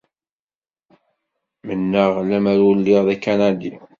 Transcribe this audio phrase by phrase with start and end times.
[1.67, 3.71] Mennaɣ lemmer ur lliɣ d Akanadi.